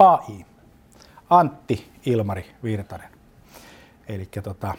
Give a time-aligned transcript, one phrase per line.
[0.00, 0.46] AI.
[1.30, 3.08] Antti Ilmari Virtanen.
[4.08, 4.74] Eli tota,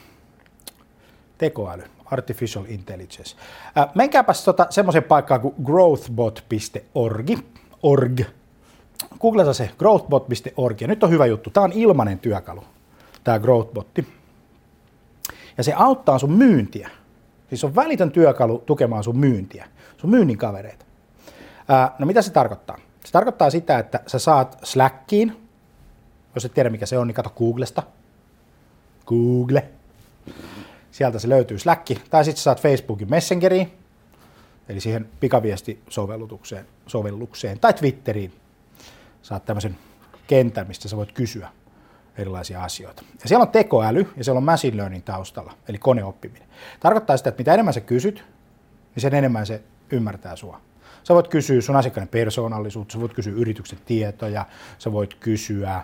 [1.38, 3.36] tekoäly, artificial intelligence.
[3.78, 7.30] Äh, menkääpäs tota, semmoisen paikkaan kuin growthbot.org.
[7.84, 8.22] Org.
[9.20, 10.82] Googleta se growthbot.org.
[10.82, 11.50] Ja nyt on hyvä juttu.
[11.50, 12.64] Tämä on ilmainen työkalu,
[13.24, 14.08] tämä growthbotti.
[15.58, 16.90] Ja se auttaa sun myyntiä.
[17.50, 19.68] Siis on välitön työkalu tukemaan sun myyntiä,
[19.98, 20.86] sun myynnin kavereita.
[21.68, 22.78] Ää, no mitä se tarkoittaa?
[23.06, 25.48] Se tarkoittaa sitä, että sä saat Slackiin,
[26.36, 27.84] jos et tiedä mikä se on, niin kato Googlesta.
[29.06, 29.64] Google.
[30.92, 31.88] Sieltä se löytyy Slack.
[32.10, 33.72] Tai sitten saat Facebookin Messengeriin,
[34.70, 38.34] eli siihen pikaviestisovellukseen sovellukseen, tai Twitteriin.
[39.22, 39.78] Saat tämmöisen
[40.28, 41.50] kentän, mistä sä voit kysyä
[42.18, 43.04] erilaisia asioita.
[43.24, 46.48] Ja siellä on tekoäly ja siellä on machine learning taustalla, eli koneoppiminen.
[46.80, 48.24] Tarkoittaa sitä, että mitä enemmän sä kysyt,
[48.96, 50.62] niin sen enemmän se ymmärtää sua.
[51.04, 54.46] Sä voit kysyä sun asiakkaan persoonallisuutta, sä voit kysyä yrityksen tietoja,
[54.78, 55.82] sä voit kysyä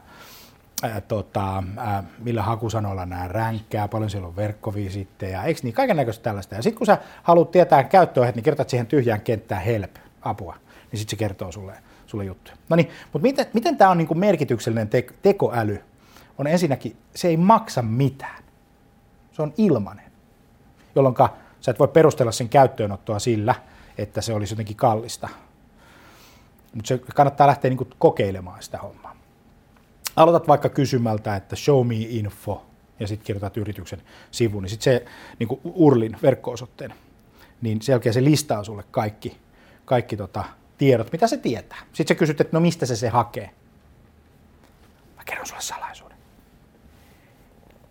[0.83, 6.23] ää, tota, ää, millä hakusanoilla nämä ränkkää, paljon siellä on verkkovisittejä, eikö niin, kaiken näköistä
[6.23, 6.55] tällaista.
[6.55, 10.55] Ja sitten kun sä haluat tietää käyttöohjeet, niin kirjoitat siihen tyhjään kenttään help, apua,
[10.91, 11.73] niin sitten se kertoo sulle,
[12.05, 12.57] sulle juttuja.
[12.69, 15.83] No niin, mutta miten, miten tämä on niin kuin merkityksellinen te- tekoäly?
[16.37, 18.43] On ensinnäkin, se ei maksa mitään.
[19.31, 20.05] Se on ilmainen,
[20.95, 21.15] jolloin
[21.61, 23.55] sä et voi perustella sen käyttöönottoa sillä,
[23.97, 25.29] että se olisi jotenkin kallista.
[26.73, 29.15] Mutta se kannattaa lähteä niin kokeilemaan sitä hommaa.
[30.15, 32.65] Aloitat vaikka kysymältä, että show me info,
[32.99, 35.05] ja sitten kirjoitat yrityksen sivuun, niin sitten se
[35.39, 36.93] niin URLin verkko-osoitteen,
[37.61, 39.37] niin sen jälkeen se listaa sulle kaikki,
[39.85, 40.43] kaikki tota,
[40.77, 41.79] tiedot, mitä se tietää.
[41.93, 43.49] Sitten sä kysyt, että no mistä se se hakee.
[45.17, 46.17] Mä kerron sulle salaisuuden.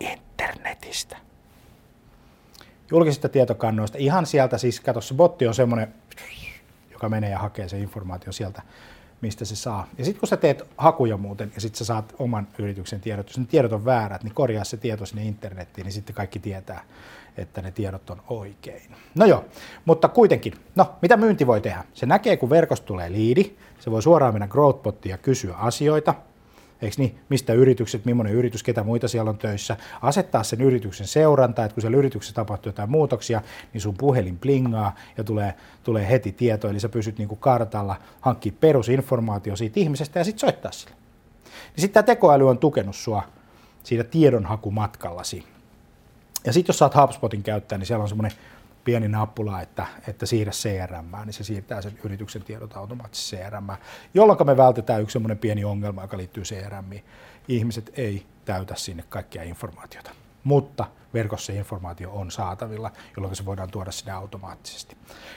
[0.01, 1.17] Internetistä
[2.91, 3.98] julkisista tietokannoista.
[3.98, 5.95] Ihan sieltä siis, kato se botti on semmoinen,
[6.93, 8.62] joka menee ja hakee se informaatio sieltä,
[9.20, 9.87] mistä se saa.
[9.98, 13.38] Ja sitten kun sä teet hakuja muuten ja sitten sä saat oman yrityksen tiedot, jos
[13.38, 16.84] ne tiedot on väärät, niin korjaa se tieto sinne internettiin, niin sitten kaikki tietää,
[17.37, 18.83] että ne tiedot on oikein.
[19.15, 19.44] No joo,
[19.84, 21.84] mutta kuitenkin, no mitä myynti voi tehdä?
[21.94, 26.15] Se näkee, kun verkosta tulee liidi, se voi suoraan mennä Growthbottiin ja kysyä asioita,
[26.82, 31.64] eikö niin, mistä yritykset, millainen yritys, ketä muita siellä on töissä, asettaa sen yrityksen seuranta,
[31.64, 33.42] että kun siellä yrityksessä tapahtuu jotain muutoksia,
[33.72, 35.54] niin sun puhelin plingaa ja tulee,
[35.84, 40.41] tulee heti tieto, eli sä pysyt niin kuin kartalla, hankkii perusinformaatio siitä ihmisestä ja sitten
[40.41, 40.97] soittaa sille.
[41.44, 43.22] Niin sitten tämä tekoäly on tukenut sua
[43.82, 45.44] siitä tiedonhakumatkallasi.
[46.44, 48.38] Ja sitten jos saat HubSpotin käyttää, niin siellä on semmoinen
[48.87, 53.69] pieni nappula, että, että siirrä CRM, niin se siirtää sen yrityksen tiedot automaattisesti CRM,
[54.15, 56.91] jolloin me vältetään yksi semmoinen pieni ongelma, joka liittyy CRM.
[57.49, 60.11] Ihmiset ei täytä sinne kaikkia informaatiota,
[60.45, 64.97] mutta verkossa informaatio on saatavilla, jolloin se voidaan tuoda sinne automaattisesti.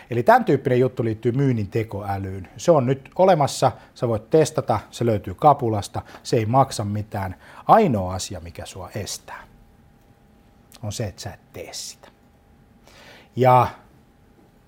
[0.10, 2.48] Eli tämän tyyppinen juttu liittyy myynnin tekoälyyn.
[2.58, 7.36] Se on nyt olemassa, sä voit testata, se löytyy kapulasta, se ei maksa mitään.
[7.68, 9.44] Ainoa asia, mikä sua estää,
[10.84, 12.19] on se, että sä et tee sitä.
[13.36, 13.68] Ja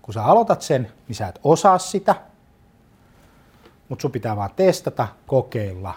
[0.02, 2.16] kun sä aloitat sen, niin sä et osaa sitä,
[3.90, 5.94] mutta sun pitää vaan testata, kokeilla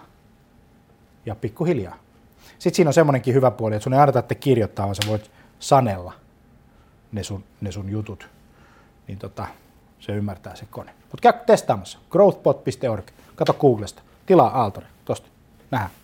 [1.26, 1.96] ja pikkuhiljaa.
[2.58, 5.30] Sitten siinä on semmoinenkin hyvä puoli, että sun ei aina tarvitse kirjoittaa, vaan sä voit
[5.58, 6.12] sanella
[7.12, 8.28] ne sun, ne sun jutut,
[9.08, 9.46] niin tota,
[10.00, 10.94] se ymmärtää se kone.
[11.10, 15.28] Mutta käy testaamassa, growthbot.org, kato Googlesta, tilaa Aaltore, tosta,
[15.70, 16.03] nähdään.